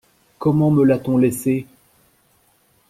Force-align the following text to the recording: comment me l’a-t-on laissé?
comment 0.39 0.71
me 0.71 0.83
l’a-t-on 0.83 1.15
laissé? 1.19 1.67